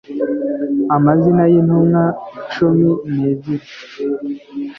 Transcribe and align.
amazina 0.95 1.43
y 1.51 1.55
intumwa 1.61 2.03
cumi 2.51 2.89
n 3.13 3.15
ebyiri 3.29 3.67